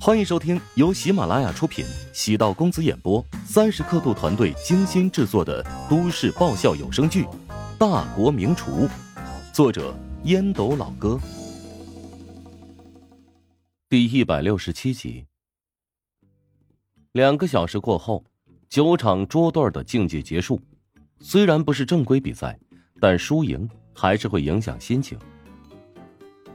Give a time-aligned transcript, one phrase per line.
[0.00, 7.24] 欢迎收听由喜马拉雅出品、喜道公子演播、三十刻度团队精心制作的都市爆笑有声剧
[7.78, 8.86] 《大国名厨》，
[9.52, 9.94] 作者
[10.24, 11.18] 烟斗老哥，
[13.88, 15.24] 第一百六十七集。
[17.12, 18.22] 两个小时过后，
[18.68, 20.60] 九场桌段的竞技结束。
[21.20, 22.58] 虽然不是正规比赛，
[23.00, 25.18] 但输赢还是会影响心情。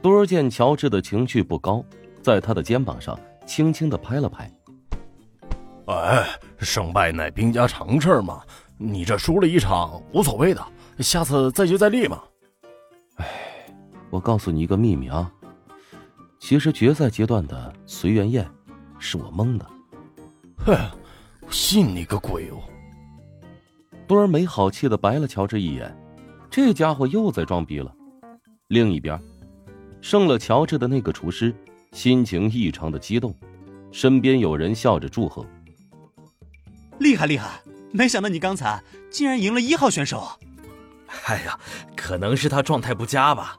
[0.00, 1.84] 多儿见乔治的情绪不高，
[2.22, 3.18] 在他的肩膀上。
[3.50, 4.48] 轻轻的拍了拍，
[5.86, 6.24] 哎，
[6.60, 8.42] 胜败乃兵家常事嘛，
[8.78, 10.64] 你这输了一场无所谓的，
[11.00, 12.22] 下次再接再厉嘛。
[13.16, 13.26] 哎，
[14.08, 15.28] 我告诉你一个秘密啊，
[16.38, 18.48] 其实决赛阶段的随缘宴
[19.00, 19.66] 是我蒙的。
[20.58, 20.76] 哼，
[21.50, 22.62] 信你个鬼哦！
[24.06, 25.92] 多尔没好气的白了乔治一眼，
[26.48, 27.92] 这家伙又在装逼了。
[28.68, 29.20] 另一边，
[30.00, 31.52] 胜了乔治的那个厨师。
[31.92, 33.34] 心情异常的激动，
[33.90, 35.44] 身边有人笑着祝贺
[37.00, 37.60] ：“厉害厉害！
[37.92, 40.28] 没想到你刚才竟然赢了一号选手。
[41.26, 41.58] ”“哎呀，
[41.96, 43.58] 可能是他状态不佳吧。”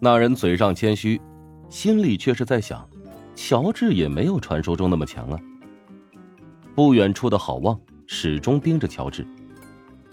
[0.00, 1.20] 那人嘴上谦虚，
[1.68, 2.88] 心里却是在想：
[3.34, 5.38] 乔治也没有传说中那么强啊。
[6.74, 9.26] 不远处的好望始终盯着乔治。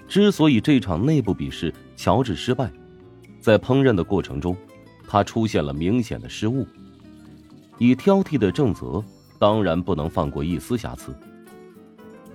[0.07, 2.69] 之所以这场内部比试乔治失败，
[3.39, 4.55] 在烹饪的过程中，
[5.07, 6.67] 他出现了明显的失误。
[7.77, 9.03] 以挑剔的正则，
[9.39, 11.13] 当然不能放过一丝瑕疵。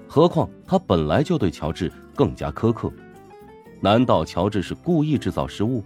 [0.06, 2.92] 何况他本来就对乔治更加苛刻，
[3.80, 5.84] 难道乔治是故意制造失误？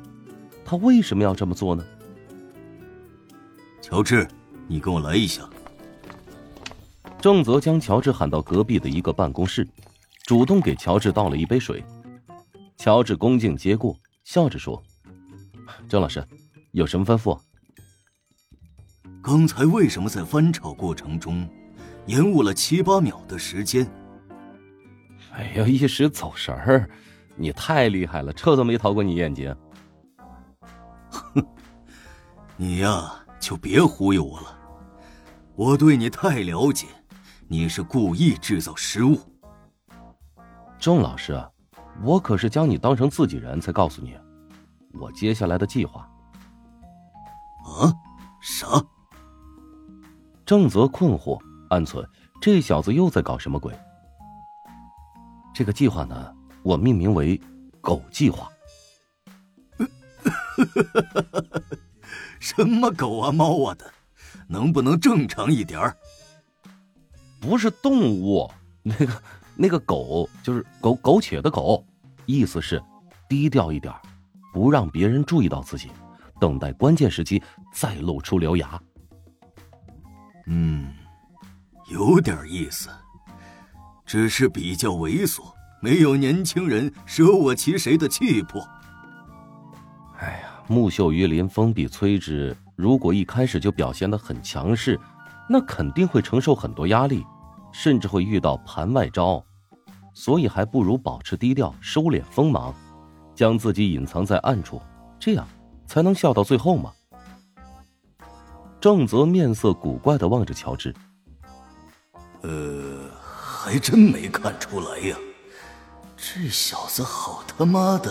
[0.64, 1.84] 他为什么要这么做呢？
[3.80, 4.27] 乔治，
[4.69, 5.42] 你跟我来一下。
[7.20, 9.69] 正则将乔治喊到隔壁的一个办公室，
[10.25, 11.84] 主动给乔治倒了一杯水。
[12.77, 14.83] 乔治恭敬接过，笑着说
[15.89, 16.25] ：“郑老师，
[16.73, 17.39] 有什么吩咐？”
[19.23, 21.48] 刚才为什么在翻炒过程中
[22.06, 23.89] 延误了七八秒的时间？
[25.33, 26.91] 哎呀，一时走神儿，
[27.36, 29.55] 你太厉害了，这都没逃过你眼睛。
[31.08, 31.46] 哼，
[32.58, 34.58] 你呀，就别忽悠我了，
[35.55, 36.89] 我对你太了解，
[37.46, 39.17] 你是故意制造失误。
[40.80, 41.41] 郑老师，
[42.02, 44.17] 我可是将你当成自己人才告诉你，
[44.95, 46.01] 我接下来的计划。
[47.64, 47.95] 啊？
[48.41, 48.67] 啥？
[50.45, 52.07] 正则困惑，暗存
[52.41, 53.73] 这小子又在搞什么鬼。
[55.55, 57.41] 这个计划呢，我命名为
[57.80, 58.51] “狗计划”。
[62.41, 63.91] 什么狗啊猫啊的，
[64.48, 65.97] 能不能正常一点儿？
[67.41, 68.51] 不是动物，
[68.83, 69.23] 那个
[69.57, 71.85] 那个狗就是苟苟且的狗，
[72.27, 72.83] 意思是
[73.29, 73.95] 低调一点，
[74.52, 75.91] 不让别人注意到自己，
[76.41, 77.42] 等待关键时机
[77.73, 78.81] 再露出獠牙。
[80.47, 80.92] 嗯，
[81.91, 82.89] 有点意思，
[84.05, 88.67] 只是比较猥琐，没有年轻人舍我其谁的气魄。
[90.19, 92.57] 哎呀，木秀于林，风必摧之。
[92.77, 94.98] 如果一开始就表现的很强势，
[95.48, 97.25] 那肯定会承受很多压力，
[97.73, 99.45] 甚至会遇到盘外招。
[100.14, 102.75] 所以还不如保持低调，收敛锋芒，
[103.35, 104.81] 将自己隐藏在暗处，
[105.19, 105.47] 这样
[105.86, 106.92] 才能笑到最后嘛。
[108.83, 110.93] 正则面色古怪的望着乔治，
[112.41, 115.17] 呃，还真没看出来呀，
[116.17, 118.11] 这小子好他妈的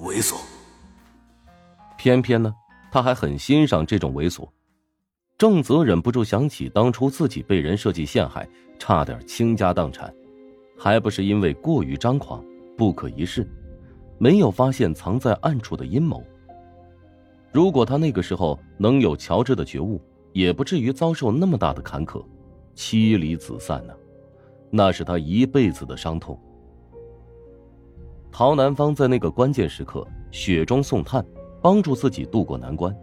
[0.00, 0.34] 猥琐。
[1.96, 2.52] 偏偏呢，
[2.90, 4.48] 他还很欣赏这种猥琐。
[5.38, 8.48] 正则忍不住想起当初自己被人设计陷害，
[8.80, 10.12] 差点倾家荡产，
[10.76, 12.44] 还不是因为过于张狂、
[12.76, 13.48] 不可一世，
[14.18, 16.20] 没有发现藏在暗处的阴谋。
[17.52, 20.00] 如果他那个时候能有乔治的觉悟，
[20.32, 22.24] 也不至于遭受那么大的坎坷，
[22.74, 23.92] 妻离子散呢，
[24.70, 26.38] 那是他一辈子的伤痛。
[28.30, 31.22] 陶南方在那个关键时刻雪中送炭，
[31.60, 32.96] 帮助自己渡过难关，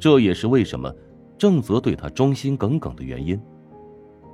[0.00, 0.92] 这也是为什么
[1.38, 3.40] 正则对他忠心耿耿的原因。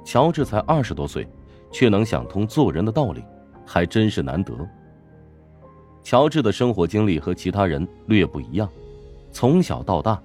[0.02, 1.28] 乔治才二十多岁，
[1.70, 3.22] 却能想通做人的道理，
[3.66, 4.54] 还真是难得。
[6.02, 8.66] 乔治的生活经历和其他人略不一样。
[9.32, 10.22] 从小到大，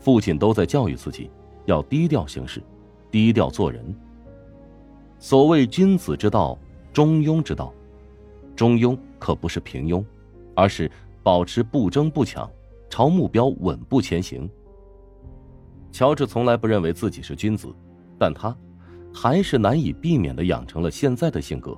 [0.00, 1.30] 父亲都在教育自己
[1.66, 2.62] 要低调行事，
[3.10, 3.94] 低调做人。
[5.18, 6.58] 所谓君子之道，
[6.92, 7.72] 中庸之道。
[8.54, 10.02] 中庸可不是平庸，
[10.54, 10.90] 而是
[11.22, 12.50] 保持不争不抢，
[12.88, 14.48] 朝目标稳步前行。
[15.92, 17.68] 乔治从来不认为自己是君子，
[18.18, 18.56] 但他
[19.12, 21.76] 还是难以避免的养成了现在的性格，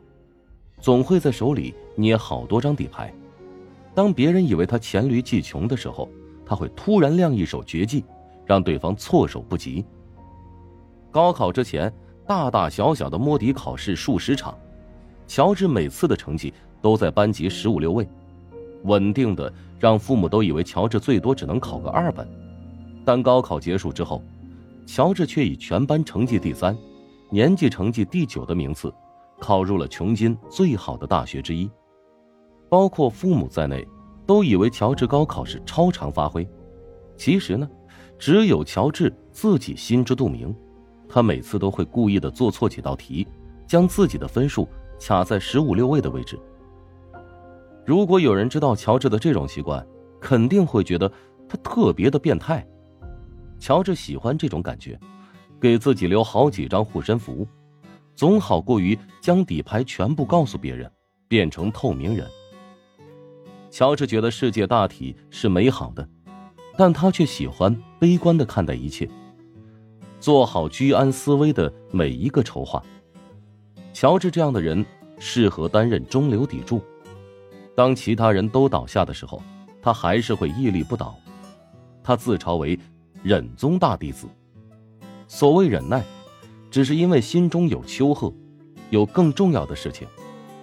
[0.80, 3.12] 总会在手里捏好多张底牌。
[3.94, 6.08] 当别人以为他黔驴技穷的时候，
[6.48, 8.02] 他会突然亮一手绝技，
[8.46, 9.84] 让对方措手不及。
[11.10, 11.92] 高考之前，
[12.26, 14.56] 大大小小的摸底考试数十场，
[15.26, 18.08] 乔治每次的成绩都在班级十五六位，
[18.84, 22.26] 稳定的让父母都以为乔治最多只能考个二本。
[23.04, 24.22] 但高考结束之后，
[24.86, 26.74] 乔治却以全班成绩第三、
[27.30, 28.90] 年级成绩第九的名次，
[29.38, 31.70] 考入了琼金最好的大学之一。
[32.70, 33.86] 包括父母在内，
[34.28, 36.46] 都以为乔治高考是超常发挥。
[37.16, 37.66] 其实呢，
[38.18, 40.54] 只有乔治自己心知肚明。
[41.08, 43.26] 他每次都会故意的做错几道题，
[43.66, 44.68] 将自己的分数
[45.00, 46.38] 卡在十五六位的位置。
[47.86, 49.84] 如果有人知道乔治的这种习惯，
[50.20, 51.10] 肯定会觉得
[51.48, 52.62] 他特别的变态。
[53.58, 55.00] 乔治喜欢这种感觉，
[55.58, 57.48] 给自己留好几张护身符，
[58.14, 60.92] 总好过于将底牌全部告诉别人，
[61.28, 62.28] 变成透明人。
[63.70, 66.08] 乔治觉得世界大体是美好的，
[66.76, 69.08] 但他却喜欢悲观的看待一切。
[70.20, 72.82] 做好居安思危的每一个筹划。
[73.92, 74.84] 乔治这样的人
[75.18, 76.82] 适合担任中流砥柱，
[77.74, 79.42] 当其他人都倒下的时候，
[79.80, 81.14] 他还是会屹立不倒。
[82.02, 82.78] 他自嘲为
[83.22, 84.26] 忍宗大弟子。
[85.28, 86.02] 所谓忍耐，
[86.70, 88.32] 只是因为心中有丘壑，
[88.90, 90.08] 有更重要的事情，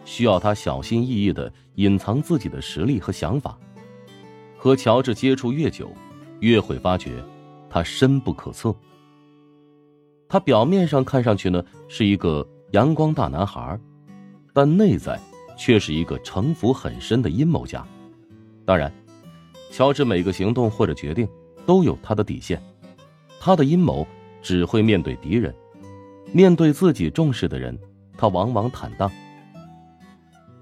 [0.06, 3.60] 需要他小心翼翼的隐藏自己的实力和想法。
[4.58, 5.92] 和乔治接触越久，
[6.40, 7.22] 越会发觉
[7.70, 8.74] 他深不可测。
[10.30, 13.80] 他表面上看上去呢是一个阳光大男孩，
[14.54, 15.20] 但内在
[15.58, 17.86] 却是一个城府很深的阴谋家。
[18.66, 18.92] 当然，
[19.70, 21.28] 乔治每个行动或者决定
[21.66, 22.62] 都有他的底线。
[23.40, 24.08] 他的阴谋
[24.42, 25.54] 只会面对敌人，
[26.32, 27.78] 面对自己重视的人，
[28.18, 29.12] 他往往坦荡。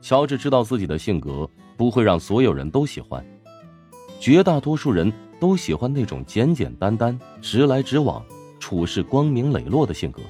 [0.04, 3.26] 乔治知道自己的性格不会让所有人都喜欢，
[4.20, 8.24] 绝大多数人都喜欢那种简简单单、直来直往。
[8.60, 10.22] 处事光明磊落的性格，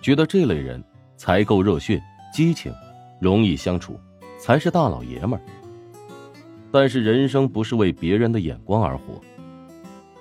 [0.00, 0.82] 觉得这类人
[1.18, 2.02] 才够热血、
[2.32, 2.72] 激情，
[3.20, 3.98] 容易相处，
[4.38, 5.42] 才是大老爷们儿。
[6.70, 9.20] 但是人生不是为别人的眼光而活，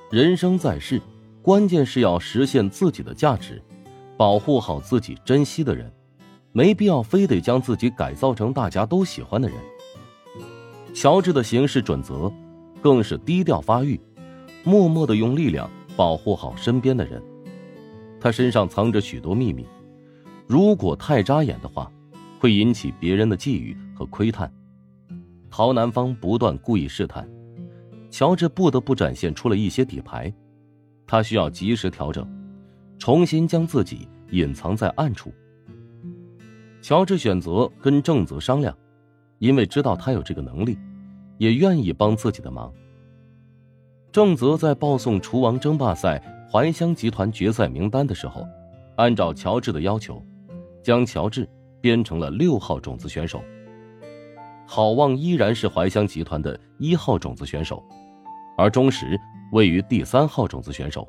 [0.09, 1.01] 人生在世，
[1.41, 3.61] 关键是要实现自己的价值，
[4.17, 5.89] 保护好自己珍惜的人，
[6.51, 9.57] 没必要非得将自己改造成大家都喜欢的人。
[10.93, 12.31] 乔治的行事准则，
[12.81, 13.99] 更是低调发育，
[14.63, 15.69] 默默的用力量。
[15.97, 17.21] 保护好身边的人，
[18.19, 19.67] 他身上藏着许多秘密，
[20.47, 21.91] 如果太扎眼的话，
[22.39, 24.51] 会引起别人的觊觎和窥探。
[25.49, 27.29] 陶南方不断故意试探，
[28.09, 30.33] 乔治不得不展现出了一些底牌，
[31.05, 32.25] 他需要及时调整，
[32.97, 35.31] 重新将自己隐藏在暗处。
[36.81, 38.75] 乔治选择跟正则商量，
[39.37, 40.77] 因为知道他有这个能力，
[41.37, 42.73] 也愿意帮自己的忙。
[44.11, 48.45] 正则在报送厨王争霸赛怀乡集团决赛名单的时候，
[48.95, 50.21] 按照乔治的要求，
[50.83, 51.47] 将乔治
[51.79, 53.41] 编成了六号种子选手。
[54.65, 57.83] 郝望依然是怀乡集团的一号种子选手，
[58.57, 59.19] 而钟石
[59.51, 61.07] 位于第三号种子选手。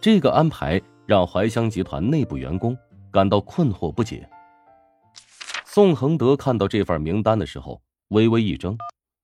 [0.00, 2.76] 这个安排让怀乡集团内部员工
[3.12, 4.28] 感到困惑不解。
[5.64, 8.76] 宋恒德看到这份名单的时候，微微一怔，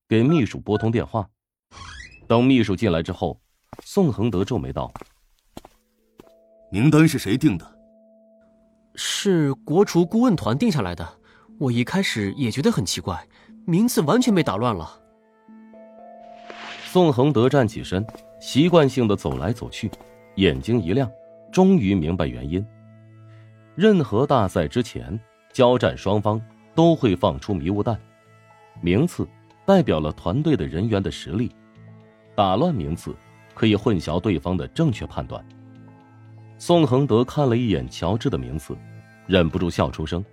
[0.07, 1.27] 给秘书拨通电话。
[2.27, 3.39] 等秘书进来之后，
[3.83, 4.91] 宋恒德皱眉道
[6.71, 7.65] ：“名单是谁定的？
[8.95, 11.07] 是国厨顾问团定下来的。
[11.59, 13.27] 我一开始也觉得很奇怪，
[13.65, 15.01] 名字完全被打乱了。”
[16.85, 18.05] 宋恒德站起身，
[18.39, 19.91] 习惯性的走来走去，
[20.35, 21.11] 眼睛一亮，
[21.51, 22.65] 终于明白原因。
[23.77, 25.19] 任何大赛之前，
[25.53, 26.41] 交战双方
[26.73, 27.95] 都会放出迷雾弹，
[28.81, 29.27] 名次
[29.67, 31.51] 代表了团队的人员的实力。
[32.33, 33.15] 打乱名次，
[33.53, 35.45] 可以混淆对方的正确判断。
[36.57, 38.75] 宋恒德看了一眼乔治的名次，
[39.27, 40.25] 忍不住笑出声。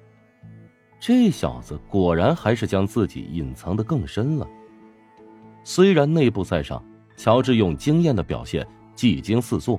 [0.98, 4.48] 这小子果然还是将自己隐藏的更深了。
[5.64, 6.82] 虽然内部赛上，
[7.14, 9.78] 乔治用惊艳的表现技惊四座，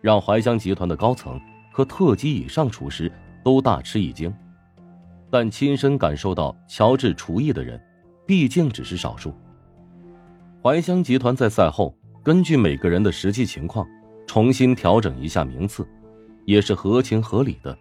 [0.00, 1.38] 让怀乡集团的高层
[1.74, 3.10] 和特级以上厨师
[3.42, 4.32] 都大吃一惊，
[5.28, 7.82] 但亲身感受到乔治厨艺的人，
[8.24, 9.34] 毕竟只是少数。
[10.62, 13.84] 怀香集团在赛后根据每个人的实际情况，
[14.24, 15.84] 重新调整一下名次，
[16.44, 17.76] 也是合情合理的。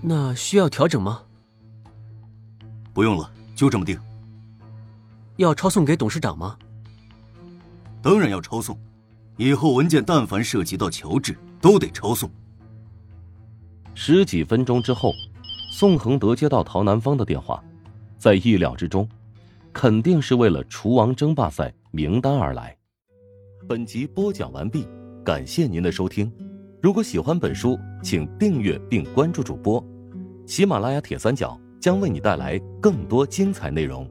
[0.00, 1.22] 那需要调整吗？
[2.92, 3.96] 不用了，就这么定。
[5.36, 6.58] 要抄送给董事长吗？
[8.02, 8.76] 当然要抄送，
[9.36, 12.28] 以后文件但凡涉及到乔治，都得抄送。
[13.94, 15.12] 十几分钟之后，
[15.70, 17.62] 宋恒德接到陶南方的电话，
[18.18, 19.08] 在意料之中。
[19.74, 22.76] 肯定是为了厨王争霸赛名单而来。
[23.66, 24.86] 本集播讲完毕，
[25.24, 26.30] 感谢您的收听。
[26.82, 29.82] 如果喜欢本书，请订阅并关注主播。
[30.46, 34.06] 喜马拉雅铁三角将为你带来更多精彩内容。